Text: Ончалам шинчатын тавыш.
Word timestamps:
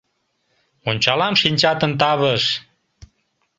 Ончалам 0.89 1.33
шинчатын 1.41 1.91
тавыш. 2.01 2.43